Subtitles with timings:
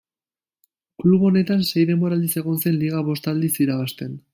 [1.03, 4.23] Klub honetan sei denboraldiz egon zen liga bost aldiz irabazten.